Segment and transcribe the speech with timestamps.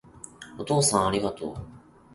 [0.57, 1.55] お父さんありがとう